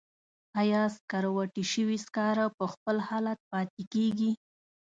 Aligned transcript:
آیا 0.61 0.81
سکروټې 0.95 1.63
شوي 1.73 1.97
سکاره 2.05 2.45
په 2.57 2.65
خپل 2.73 2.97
حالت 3.07 3.39
پاتې 3.51 3.81
کیږي؟ 3.93 4.31